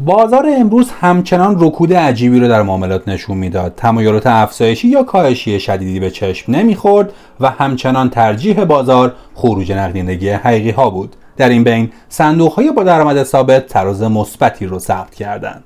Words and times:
بازار 0.00 0.46
امروز 0.58 0.90
همچنان 0.90 1.56
رکود 1.58 1.92
عجیبی 1.92 2.40
رو 2.40 2.48
در 2.48 2.62
معاملات 2.62 3.08
نشون 3.08 3.38
می‌داد. 3.38 3.74
تمایلات 3.76 4.26
افزایشی 4.26 4.88
یا 4.88 5.02
کاهشی 5.02 5.60
شدیدی 5.60 6.00
به 6.00 6.10
چشم 6.10 6.52
نمی‌خورد 6.52 7.12
و 7.40 7.50
همچنان 7.50 8.10
ترجیح 8.10 8.64
بازار 8.64 9.14
خروج 9.34 9.72
نقدینگی 9.72 10.30
حقیقی 10.30 10.70
ها 10.70 10.90
بود. 10.90 11.16
در 11.36 11.48
این 11.48 11.64
بین 11.64 11.92
صندوق 12.08 12.52
های 12.52 12.72
با 12.72 12.82
درآمد 12.82 13.22
ثابت 13.22 13.66
تراز 13.66 14.02
مثبتی 14.02 14.66
رو 14.66 14.78
ثبت 14.78 15.14
کردند. 15.14 15.64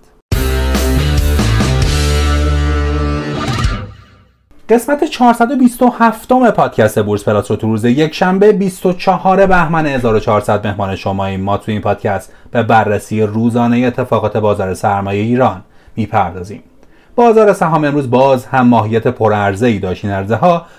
قسمت 4.70 5.04
427 5.04 6.28
پادکست 6.28 7.02
بورس 7.02 7.24
پلاس 7.24 7.50
رو 7.50 7.56
تو 7.56 7.66
روز 7.66 7.84
یک 7.84 8.14
شنبه 8.14 8.52
24 8.52 9.46
بهمن 9.46 9.86
1400 9.86 10.66
مهمان 10.66 10.96
شماییم 10.96 11.40
ما 11.40 11.56
تو 11.56 11.72
این 11.72 11.80
پادکست 11.80 12.32
به 12.50 12.62
بررسی 12.62 13.22
روزانه 13.22 13.78
اتفاقات 13.78 14.36
بازار 14.36 14.74
سرمایه 14.74 15.22
ایران 15.22 15.62
می‌پردازیم. 15.96 16.62
بازار 17.16 17.52
سهام 17.52 17.84
امروز 17.84 18.10
باز 18.10 18.46
هم 18.46 18.66
ماهیت 18.66 19.06
پرعرضه 19.06 19.66
ای 19.66 19.78
داشت. 19.78 20.04
این 20.04 20.14
عرضه 20.14 20.38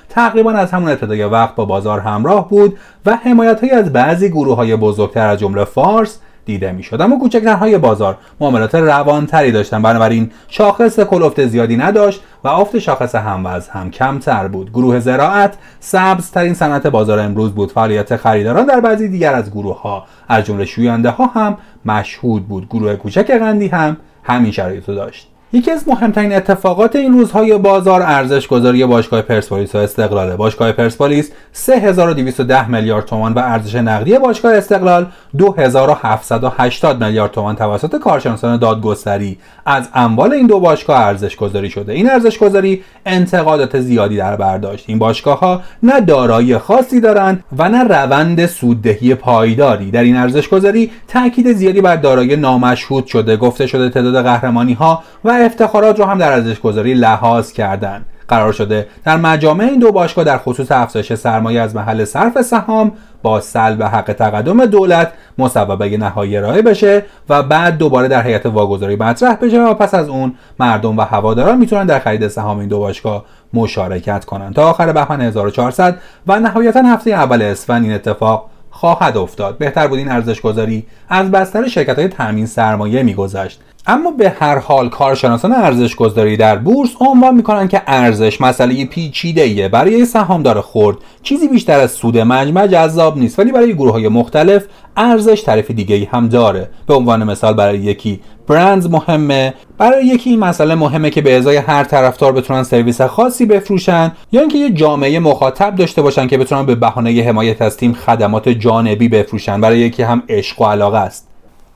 تقریبا 0.09 0.51
از 0.51 0.71
همون 0.71 0.89
ابتدای 0.89 1.23
وقت 1.23 1.55
با 1.55 1.65
بازار 1.65 1.99
همراه 1.99 2.49
بود 2.49 2.77
و 3.05 3.15
حمایت 3.15 3.59
های 3.59 3.69
از 3.69 3.93
بعضی 3.93 4.29
گروه 4.29 4.55
های 4.55 4.75
بزرگتر 4.75 5.27
از 5.27 5.39
جمله 5.39 5.63
فارس 5.63 6.19
دیده 6.45 6.71
می‌شد. 6.71 7.01
اما 7.01 7.19
کوچکترهای 7.19 7.77
بازار 7.77 8.17
معاملات 8.39 8.75
روانتری 8.75 9.51
داشتن. 9.51 9.81
بنابراین 9.81 10.31
شاخص 10.47 10.99
کلفت 10.99 11.45
زیادی 11.45 11.77
نداشت 11.77 12.21
و 12.43 12.47
افت 12.47 12.79
شاخص 12.79 13.15
هموز 13.15 13.67
هم 13.67 13.91
کمتر 13.91 14.47
بود. 14.47 14.69
گروه 14.69 14.99
زراعت 14.99 15.57
سبزترین 15.79 16.53
صنعت 16.53 16.87
بازار 16.87 17.19
امروز 17.19 17.51
بود. 17.51 17.71
فعالیت 17.71 18.15
خریداران 18.15 18.65
در 18.65 18.79
بعضی 18.79 19.07
دیگر 19.07 19.33
از 19.33 19.51
گروه 19.51 19.81
ها 19.81 20.05
از 20.27 20.45
جمله 20.45 20.65
شوینده 20.65 21.09
ها 21.09 21.25
هم 21.25 21.57
مشهود 21.85 22.47
بود. 22.47 22.69
گروه 22.69 22.95
کوچک 22.95 23.31
قندی 23.31 23.67
هم 23.67 23.97
همین 24.23 24.51
شرایط 24.51 24.89
رو 24.89 24.95
داشت. 24.95 25.30
یکی 25.53 25.71
از 25.71 25.87
مهمترین 25.87 26.33
اتفاقات 26.33 26.95
این 26.95 27.13
روزهای 27.13 27.57
بازار 27.57 28.01
ارزش 28.01 28.47
گذاری 28.47 28.85
باشگاه 28.85 29.21
پرسپولیس 29.21 29.75
و 29.75 29.77
استقلال. 29.77 30.35
باشگاه 30.35 30.71
پرسپولیس 30.71 31.31
3210 31.53 32.69
میلیارد 32.69 33.05
تومان 33.05 33.33
و 33.33 33.39
ارزش 33.39 33.75
نقدی 33.75 34.17
باشگاه 34.17 34.55
استقلال 34.55 35.05
2780 35.37 37.03
میلیارد 37.03 37.31
تومان 37.31 37.55
توسط 37.55 37.99
کارشناسان 37.99 38.57
دادگستری. 38.57 39.37
از 39.65 39.89
اموال 39.93 40.33
این 40.33 40.47
دو 40.47 40.59
باشگاه 40.59 40.99
ارزش 40.99 41.35
گذاری 41.35 41.69
شده. 41.69 41.93
این 41.93 42.09
ارزش 42.09 42.37
گذاری 42.37 42.83
انتقادات 43.05 43.79
زیادی 43.79 44.17
در 44.17 44.35
برداشت 44.35 44.85
این 44.87 44.99
باشگاه 44.99 45.39
ها 45.39 45.61
نه 45.83 46.01
دارایی 46.01 46.57
خاصی 46.57 47.01
دارند 47.01 47.43
و 47.57 47.69
نه 47.69 47.83
روند 47.83 48.45
سوددهی 48.45 49.15
پایداری. 49.15 49.91
در 49.91 50.03
این 50.03 50.17
ارزش 50.17 50.49
گذاری 50.49 50.91
تاکید 51.07 51.53
زیادی 51.53 51.81
بر 51.81 51.95
دارایی 51.95 52.35
نامشهود 52.35 53.05
شده. 53.05 53.37
گفته 53.37 53.67
شده 53.67 53.89
تعداد 53.89 54.23
قهرمانی 54.23 54.73
ها 54.73 55.03
و 55.25 55.40
افتخارات 55.45 55.99
رو 55.99 56.05
هم 56.05 56.17
در 56.17 56.31
ارزش 56.31 56.59
گذاری 56.59 56.93
لحاظ 56.93 57.51
کردند 57.51 58.05
قرار 58.27 58.53
شده 58.53 58.87
در 59.05 59.17
مجامع 59.17 59.63
این 59.63 59.79
دو 59.79 59.91
باشگاه 59.91 60.25
در 60.25 60.37
خصوص 60.37 60.71
افزایش 60.71 61.13
سرمایه 61.13 61.61
از 61.61 61.75
محل 61.75 62.05
صرف 62.05 62.41
سهام 62.41 62.91
با 63.23 63.41
سلب 63.41 63.83
حق 63.83 64.13
تقدم 64.13 64.65
دولت 64.65 65.11
مصوبه 65.37 65.97
نهایی 65.97 66.37
ارائه 66.37 66.61
بشه 66.61 67.05
و 67.29 67.43
بعد 67.43 67.77
دوباره 67.77 68.07
در 68.07 68.23
هیئت 68.27 68.45
واگذاری 68.45 68.95
مطرح 68.95 69.35
بشه 69.35 69.61
و 69.61 69.73
پس 69.73 69.93
از 69.93 70.09
اون 70.09 70.33
مردم 70.59 70.97
و 70.97 71.01
هواداران 71.01 71.57
می‌تونن 71.57 71.85
در 71.85 71.99
خرید 71.99 72.27
سهام 72.27 72.59
این 72.59 72.67
دو 72.67 72.79
باشگاه 72.79 73.25
مشارکت 73.53 74.25
کنند 74.25 74.55
تا 74.55 74.69
آخر 74.69 74.91
بهمن 74.91 75.21
1400 75.21 75.97
و 76.27 76.39
نهایتا 76.39 76.81
هفته 76.81 77.11
اول 77.11 77.41
اسفند 77.41 77.83
این 77.83 77.93
اتفاق 77.93 78.49
خواهد 78.71 79.17
افتاد. 79.17 79.57
بهتر 79.57 79.87
بود 79.87 79.97
این 79.97 80.11
ارزش 80.11 80.41
گذاری 80.41 80.85
از 81.09 81.31
بستر 81.31 81.67
شرکت 81.67 81.99
های 81.99 82.07
تامین 82.07 82.45
سرمایه 82.45 83.03
میگذشت. 83.03 83.61
اما 83.87 84.11
به 84.11 84.29
هر 84.29 84.59
حال 84.59 84.89
کارشناسان 84.89 85.53
ارزش 85.53 85.95
گذاری 85.95 86.37
در 86.37 86.55
بورس 86.55 86.89
عنوان 86.99 87.35
می‌کنن 87.35 87.67
که 87.67 87.81
ارزش 87.87 88.41
مسئله 88.41 88.85
پیچیده 88.85 89.41
ایه 89.41 89.67
برای 89.67 90.05
سهامدار 90.05 90.61
خورد 90.61 90.97
چیزی 91.23 91.47
بیشتر 91.47 91.79
از 91.79 91.91
سود 91.91 92.17
مجمع 92.17 92.67
جذاب 92.67 93.17
نیست 93.17 93.39
ولی 93.39 93.51
برای 93.51 93.73
گروه 93.73 93.91
های 93.91 94.07
مختلف 94.07 94.65
ارزش 94.97 95.41
تعریف 95.41 95.71
دیگه 95.71 96.07
هم 96.11 96.27
داره. 96.27 96.69
به 96.87 96.93
عنوان 96.93 97.23
مثال 97.23 97.53
برای 97.53 97.77
یکی 97.77 98.19
برندز 98.47 98.89
مهمه 98.89 99.53
برای 99.77 100.05
یکی 100.05 100.29
این 100.29 100.39
مسئله 100.39 100.75
مهمه 100.75 101.09
که 101.09 101.21
به 101.21 101.37
ازای 101.37 101.57
هر 101.57 101.83
طرفدار 101.83 102.31
بتونن 102.31 102.63
سرویس 102.63 103.01
خاصی 103.01 103.45
بفروشن 103.45 104.11
یا 104.31 104.41
اینکه 104.41 104.57
یه 104.57 104.69
جامعه 104.69 105.19
مخاطب 105.19 105.75
داشته 105.75 106.01
باشن 106.01 106.27
که 106.27 106.37
بتونن 106.37 106.65
به 106.65 106.75
بهانه 106.75 107.23
حمایت 107.23 107.61
از 107.61 107.77
تیم 107.77 107.93
خدمات 107.93 108.49
جانبی 108.49 109.07
بفروشن. 109.07 109.61
برای 109.61 109.79
یکی 109.79 110.03
هم 110.03 110.23
عشق 110.29 110.61
و 110.61 110.65
علاقه 110.65 110.97
است. 110.97 111.30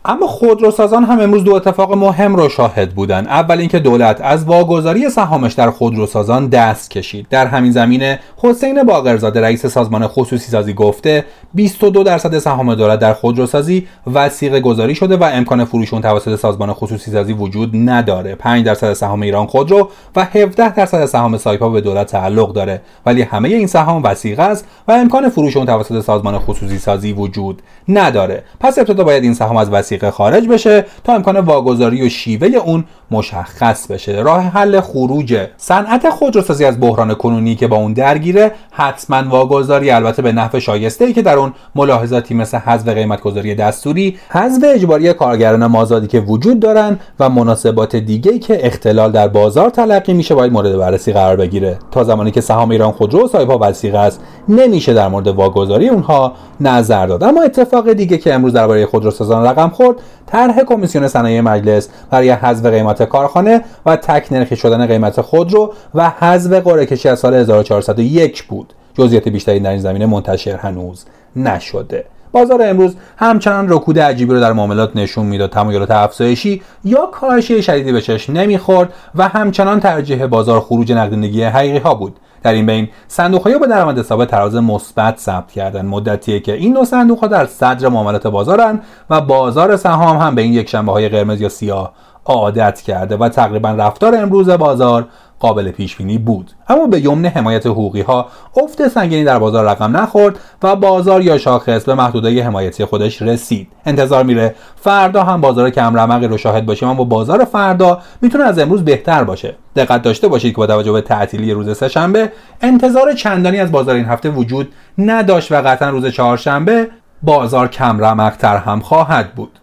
اما 0.07 0.27
خودروسازان 0.27 1.03
هم 1.03 1.19
امروز 1.19 1.43
دو 1.43 1.53
اتفاق 1.53 1.93
مهم 1.93 2.35
رو 2.35 2.49
شاهد 2.49 2.89
بودند 2.89 3.27
اول 3.27 3.59
اینکه 3.59 3.79
دولت 3.79 4.21
از 4.21 4.43
واگذاری 4.43 5.09
سهامش 5.09 5.53
در 5.53 5.71
خودروسازان 5.71 6.47
دست 6.47 6.91
کشید. 6.91 7.27
در 7.29 7.47
همین 7.47 7.71
زمینه 7.71 8.19
حسین 8.37 8.83
باقرزاده 8.83 9.41
رئیس 9.41 9.65
سازمان 9.65 10.07
خصوصی 10.07 10.51
سازی 10.51 10.73
گفته 10.73 11.25
22 11.55 12.03
درصد 12.03 12.37
سهام 12.37 12.75
دولت 12.75 12.99
در 12.99 13.13
خودروسازی 13.13 13.87
وسیقه 14.13 14.59
گذاری 14.59 14.95
شده 14.95 15.17
و 15.17 15.23
امکان 15.23 15.65
فروش 15.65 15.93
اون 15.93 16.01
توسط 16.01 16.35
سازمان 16.35 16.73
خصوصی 16.73 17.11
سازی 17.11 17.33
وجود 17.33 17.71
نداره. 17.75 18.35
5 18.35 18.65
درصد 18.65 18.93
سهام 18.93 19.21
ایران 19.21 19.45
خودرو 19.45 19.89
و 20.15 20.27
17 20.31 20.73
درصد 20.73 21.05
سهام 21.05 21.37
سایپا 21.37 21.69
به 21.69 21.81
دولت 21.81 22.07
تعلق 22.07 22.53
داره. 22.53 22.81
ولی 23.05 23.21
همه 23.21 23.49
این 23.49 23.67
سهام 23.67 24.03
وسیقه 24.03 24.43
است 24.43 24.65
و 24.87 24.91
امکان 24.91 25.29
فروش 25.29 25.57
اون 25.57 25.65
توسط 25.65 26.01
سازمان 26.01 26.39
خصوصی 26.39 26.77
سازی 26.77 27.13
وجود 27.13 27.61
نداره. 27.89 28.43
پس 28.59 28.79
ابتدا 28.79 29.03
باید 29.03 29.23
این 29.23 29.33
سهام 29.33 29.57
از 29.57 29.69
وسیقه 29.69 30.11
خارج 30.11 30.47
بشه 30.47 30.85
تا 31.03 31.13
امکان 31.13 31.37
واگذاری 31.37 32.05
و 32.05 32.09
شیوه 32.09 32.47
اون 32.47 32.83
مشخص 33.11 33.87
بشه. 33.87 34.11
راه 34.11 34.43
حل 34.43 34.81
خروج 34.81 35.47
صنعت 35.57 36.09
خودروسازی 36.09 36.65
از 36.65 36.79
بحران 36.79 37.13
کنونی 37.13 37.55
که 37.55 37.67
با 37.67 37.77
اون 37.77 37.93
درگیره 37.93 38.51
حتما 38.71 39.29
واگذاری 39.29 39.91
البته 39.91 40.21
به 40.21 40.31
نحو 40.31 40.59
شایسته 40.59 41.05
ای 41.05 41.13
که 41.13 41.21
در 41.21 41.37
اون 41.37 41.44
ملاحظاتی 41.75 42.33
مثل 42.33 42.57
حذف 42.57 42.87
قیمت 42.87 43.21
گذاری 43.21 43.55
دستوری 43.55 44.17
حذف 44.29 44.63
اجباری 44.75 45.13
کارگران 45.13 45.65
مازادی 45.65 46.07
که 46.07 46.19
وجود 46.19 46.59
دارن 46.59 46.99
و 47.19 47.29
مناسبات 47.29 47.95
دیگه 47.95 48.39
که 48.39 48.67
اختلال 48.67 49.11
در 49.11 49.27
بازار 49.27 49.69
تلقی 49.69 50.13
میشه 50.13 50.35
باید 50.35 50.51
مورد 50.51 50.77
بررسی 50.77 51.13
قرار 51.13 51.35
بگیره. 51.35 51.77
تا 51.91 52.03
زمانی 52.03 52.31
که 52.31 52.41
سهام 52.41 52.71
ایران 52.71 52.91
خودرو 52.91 53.27
صاحبها 53.27 53.57
وثیقه 53.61 53.97
است 53.97 54.21
نمیشه 54.49 54.93
در 54.93 55.07
مورد 55.07 55.27
واگذاری 55.27 55.89
اونها 55.89 56.33
نظر 56.59 57.07
داد. 57.07 57.23
اما 57.23 57.41
اتفاق 57.41 57.93
دیگه 57.93 58.17
که 58.17 58.33
امروز 58.33 58.53
درباره 58.53 58.85
خودروسازان 58.85 59.45
رقم 59.45 59.69
خورد 59.69 59.97
طرح 60.25 60.63
کمیسیون 60.63 61.07
صنایع 61.07 61.41
مجلس 61.41 61.89
برای 62.09 62.29
حذف 62.29 62.65
قیمت 62.65 63.03
کارخانه 63.03 63.61
و 63.85 63.95
تک 63.95 64.33
نرخی 64.33 64.55
شدن 64.55 64.87
قیمت 64.87 65.21
خودرو 65.21 65.73
و 65.95 66.09
حذف 66.09 66.53
قرعه 66.53 66.85
کشی 66.85 67.09
از 67.09 67.19
سال 67.19 67.33
1401 67.33 68.43
بود. 68.43 68.73
جزئیات 68.97 69.29
بیشتری 69.29 69.59
در 69.59 69.69
این 69.69 69.79
زمینه 69.79 70.05
منتشر 70.05 70.55
هنوز. 70.55 71.05
نشده. 71.35 72.05
بازار 72.31 72.61
امروز 72.63 72.95
همچنان 73.17 73.69
رکود 73.69 73.99
عجیبی 73.99 74.33
رو 74.33 74.39
در 74.39 74.53
معاملات 74.53 74.95
نشون 74.95 75.25
می‌داد 75.25 75.49
تمایلات 75.49 75.91
افزایشی 75.91 76.61
یا 76.83 77.05
کاهشی 77.05 77.61
شدیدی 77.61 77.91
به 77.91 78.01
چشم 78.01 78.33
نمی‌خورد 78.33 78.93
و 79.15 79.27
همچنان 79.27 79.79
ترجیح 79.79 80.25
بازار 80.25 80.59
خروج 80.59 80.91
نقدینگی 80.91 81.43
حقیقی 81.43 81.77
ها 81.77 81.95
بود. 81.95 82.15
در 82.43 82.53
این 82.53 82.65
بین 82.65 82.89
صندوق 83.07 83.57
با 83.57 83.65
درآمد 83.65 84.01
ثابت 84.01 84.27
تراز 84.27 84.55
مثبت 84.55 85.19
ثبت 85.19 85.51
کردن 85.51 85.85
مدتیه 85.85 86.39
که 86.39 86.53
این 86.53 86.73
نوع 86.73 86.85
صندوق 86.85 87.19
ها 87.19 87.27
در 87.27 87.45
صدر 87.45 87.89
معاملات 87.89 88.27
بازارن 88.27 88.81
و 89.09 89.21
بازار 89.21 89.77
سهام 89.77 90.17
هم 90.17 90.35
به 90.35 90.41
این 90.41 90.53
یک 90.53 90.69
شنبه 90.69 90.91
های 90.91 91.09
قرمز 91.09 91.41
یا 91.41 91.49
سیاه 91.49 91.93
عادت 92.25 92.81
کرده 92.81 93.17
و 93.17 93.29
تقریبا 93.29 93.69
رفتار 93.69 94.15
امروز 94.15 94.49
بازار 94.49 95.07
قابل 95.39 95.71
پیش 95.71 95.95
بینی 95.95 96.17
بود. 96.17 96.51
اما 96.67 96.87
به 96.87 97.01
یمن 97.01 97.25
حمایت 97.25 97.65
حقوقی 97.65 98.01
ها 98.01 98.27
افت 98.63 98.87
سنگینی 98.87 99.23
در 99.23 99.39
بازار 99.39 99.65
رقم 99.65 99.97
نخورد 99.97 100.39
و 100.63 100.75
بازار 100.75 101.21
یا 101.21 101.37
شاخص 101.37 101.83
به 101.83 101.93
محدوده 101.93 102.43
حمایتی 102.43 102.85
خودش 102.85 103.21
رسید. 103.21 103.67
انتظار 103.85 104.23
میره 104.23 104.55
فردا 104.75 105.23
هم 105.23 105.41
بازار 105.41 105.69
کم 105.69 105.99
رمقی 105.99 106.27
رو 106.27 106.37
شاهد 106.37 106.65
باشیم 106.65 106.89
اما 106.89 107.03
بازار 107.03 107.45
فردا 107.45 108.01
می‌تونه 108.21 108.43
از 108.43 108.59
امروز 108.59 108.85
بهتر 108.85 109.23
باشه. 109.23 109.55
دقت 109.75 110.01
داشته 110.01 110.27
باشید 110.27 110.51
که 110.51 110.57
با 110.57 110.67
توجه 110.67 110.91
به 110.91 111.01
تعطیلی 111.01 111.53
روز 111.53 111.77
سهشنبه 111.77 112.31
انتظار 112.61 113.13
چندانی 113.13 113.59
از 113.59 113.71
بازار 113.71 113.95
این 113.95 114.05
هفته 114.05 114.29
وجود 114.29 114.73
نداشت 114.97 115.51
و 115.51 115.55
قطعا 115.55 115.89
روز 115.89 116.05
چهارشنبه 116.05 116.87
بازار 117.23 117.67
کم 117.67 118.05
رمقتر 118.05 118.57
هم 118.57 118.79
خواهد 118.79 119.35
بود. 119.35 119.59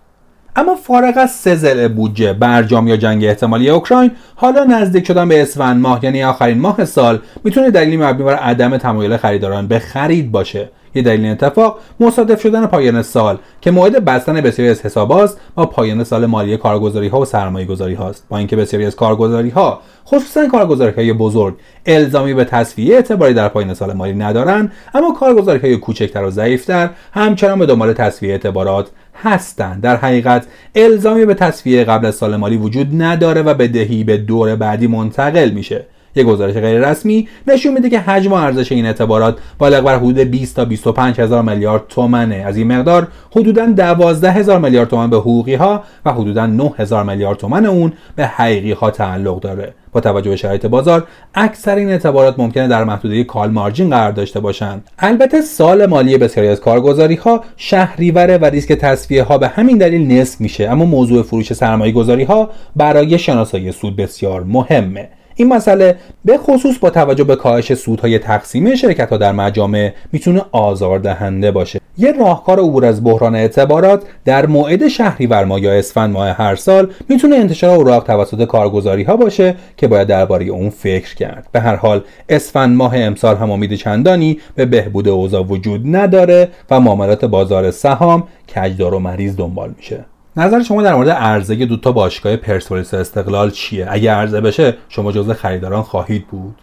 اما 0.56 0.74
فارغ 0.74 1.14
از 1.16 1.30
سه 1.30 1.88
بودجه 1.88 2.32
برجام 2.32 2.88
یا 2.88 2.96
جنگ 2.96 3.24
احتمالی 3.24 3.70
اوکراین 3.70 4.10
حالا 4.34 4.64
نزدیک 4.64 5.06
شدن 5.06 5.28
به 5.28 5.42
اسفند 5.42 5.82
ماه 5.82 6.04
یعنی 6.04 6.24
آخرین 6.24 6.58
ماه 6.58 6.84
سال 6.84 7.20
می‌تونه 7.44 7.70
دلیلی 7.70 7.96
مبنی 7.96 8.24
بر 8.24 8.34
عدم 8.34 8.76
تمایل 8.76 9.16
خریداران 9.16 9.66
به 9.66 9.78
خرید 9.78 10.32
باشه. 10.32 10.68
یه 10.94 11.02
دلیل 11.02 11.30
اتفاق 11.30 11.78
مصادف 12.00 12.42
شدن 12.42 12.66
پایان 12.66 13.02
سال 13.02 13.38
که 13.60 13.70
موعد 13.70 14.04
بستن 14.04 14.40
بسیاری 14.40 14.70
از 14.70 14.82
حسابات 14.82 15.36
با 15.54 15.66
پایان 15.66 16.04
سال 16.04 16.26
مالی 16.26 16.56
کارگزاری 16.56 17.08
ها 17.08 17.20
و 17.20 17.24
سرمایه 17.24 17.66
گذاری 17.66 17.94
هاست 17.94 18.24
با 18.28 18.38
اینکه 18.38 18.56
بسیاری 18.56 18.86
از 18.86 18.96
کارگزاری 18.96 19.50
ها 19.50 19.80
خصوصا 20.06 20.48
کارگزاری 20.48 20.92
های 20.92 21.12
بزرگ 21.12 21.54
الزامی 21.86 22.34
به 22.34 22.44
تصفیه 22.44 22.94
اعتباری 22.94 23.34
در 23.34 23.48
پایان 23.48 23.74
سال 23.74 23.92
مالی 23.92 24.14
ندارند 24.14 24.72
اما 24.94 25.12
کارگزاری 25.12 25.58
های 25.58 25.76
کوچکتر 25.76 26.24
و 26.24 26.30
ضعیفتر 26.30 26.90
همچنان 27.12 27.58
به 27.58 27.66
دنبال 27.66 27.92
تصفیه 27.92 28.32
اعتبارات 28.32 28.90
هستند 29.14 29.80
در 29.80 29.96
حقیقت 29.96 30.46
الزامی 30.74 31.24
به 31.24 31.34
تصفیه 31.34 31.84
قبل 31.84 32.06
از 32.06 32.14
سال 32.14 32.36
مالی 32.36 32.56
وجود 32.56 33.02
نداره 33.02 33.42
و 33.42 33.54
بدهی 33.54 34.04
به 34.04 34.16
دور 34.16 34.56
بعدی 34.56 34.86
منتقل 34.86 35.50
میشه. 35.50 35.86
یک 36.14 36.26
گزارش 36.26 36.54
غیر 36.54 36.90
رسمی 36.90 37.28
نشون 37.46 37.74
میده 37.74 37.90
که 37.90 38.00
حجم 38.00 38.32
و 38.32 38.34
ارزش 38.34 38.72
این 38.72 38.86
اعتبارات 38.86 39.38
بالغ 39.58 39.84
بر 39.84 39.96
حدود 39.96 40.18
20 40.18 40.56
تا 40.56 40.64
25 40.64 41.20
هزار 41.20 41.42
میلیارد 41.42 41.82
تومنه. 41.88 42.34
از 42.34 42.56
این 42.56 42.72
مقدار 42.72 43.08
حدودا 43.30 43.66
12 43.66 44.30
هزار 44.30 44.58
میلیارد 44.58 44.88
تومن 44.88 45.10
به 45.10 45.16
حقوقی 45.16 45.54
ها 45.54 45.84
و 46.04 46.12
حدودا 46.12 46.46
9 46.46 46.72
هزار 46.78 47.04
میلیارد 47.04 47.38
تومن 47.38 47.66
اون 47.66 47.92
به 48.16 48.26
حقیقی 48.26 48.72
ها 48.72 48.90
تعلق 48.90 49.40
داره. 49.40 49.74
با 49.92 50.00
توجه 50.00 50.30
به 50.30 50.36
شرایط 50.36 50.66
بازار 50.66 51.06
اکثر 51.34 51.76
این 51.76 51.88
اعتبارات 51.88 52.38
ممکنه 52.38 52.68
در 52.68 52.84
محدوده 52.84 53.24
کال 53.24 53.50
مارجین 53.50 53.90
قرار 53.90 54.12
داشته 54.12 54.40
باشند. 54.40 54.90
البته 54.98 55.40
سال 55.40 55.86
مالی 55.86 56.18
بسیاری 56.18 56.48
از 56.48 56.60
کارگزاری 56.60 57.14
ها 57.14 57.44
شهریوره 57.56 58.38
و 58.38 58.44
ریسک 58.44 58.72
تصفیه 58.72 59.22
ها 59.22 59.38
به 59.38 59.48
همین 59.48 59.78
دلیل 59.78 60.12
نصف 60.12 60.40
میشه 60.40 60.68
اما 60.70 60.84
موضوع 60.84 61.22
فروش 61.22 61.52
سرمایه 61.52 61.92
گذاری 61.92 62.24
ها 62.24 62.50
برای 62.76 63.18
شناسایی 63.18 63.72
سود 63.72 63.96
بسیار 63.96 64.44
مهمه. 64.44 65.08
این 65.34 65.48
مسئله 65.48 65.96
به 66.24 66.38
خصوص 66.38 66.78
با 66.78 66.90
توجه 66.90 67.24
به 67.24 67.36
کاهش 67.36 67.74
سودهای 67.74 68.18
تقسیمی 68.18 68.76
شرکت 68.76 69.10
ها 69.10 69.16
در 69.16 69.32
مجامع 69.32 69.92
می‌تونه 70.12 70.42
آزاردهنده 70.52 71.50
باشه. 71.50 71.80
یه 71.98 72.12
راهکار 72.12 72.58
عبور 72.58 72.84
از 72.84 73.04
بحران 73.04 73.34
اعتبارات 73.34 74.02
در 74.24 74.46
موعد 74.46 74.88
شهریور 74.88 75.44
ماه 75.44 75.60
یا 75.60 75.72
اسفند 75.72 76.12
ماه 76.12 76.28
هر 76.28 76.54
سال 76.54 76.92
می‌تونه 77.08 77.36
انتشار 77.36 77.76
اوراق 77.76 78.04
توسط 78.04 78.44
کارگزاری 78.44 79.02
ها 79.02 79.16
باشه 79.16 79.54
که 79.76 79.88
باید 79.88 80.08
درباره 80.08 80.44
اون 80.44 80.70
فکر 80.70 81.14
کرد. 81.14 81.46
به 81.52 81.60
هر 81.60 81.76
حال 81.76 82.02
اسفند 82.28 82.76
ماه 82.76 82.96
امسال 82.96 83.36
هم 83.36 83.50
امید 83.50 83.74
چندانی 83.74 84.38
به 84.54 84.66
بهبود 84.66 85.08
اوضاع 85.08 85.42
وجود 85.42 85.96
نداره 85.96 86.48
و 86.70 86.80
معاملات 86.80 87.24
بازار 87.24 87.70
سهام 87.70 88.24
کجدار 88.56 88.94
و 88.94 88.98
مریض 88.98 89.36
دنبال 89.36 89.74
میشه. 89.76 90.04
نظر 90.36 90.62
شما 90.62 90.82
در 90.82 90.94
مورد 90.94 91.08
عرضه 91.08 91.66
دو 91.66 91.76
تا 91.76 91.92
باشگاه 91.92 92.36
پرسپولیس 92.36 92.94
استقلال 92.94 93.50
چیه؟ 93.50 93.86
اگه 93.90 94.12
عرضه 94.12 94.40
بشه 94.40 94.76
شما 94.88 95.12
جزو 95.12 95.34
خریداران 95.34 95.82
خواهید 95.82 96.26
بود. 96.26 96.54